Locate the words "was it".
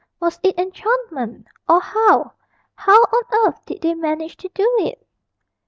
0.19-0.57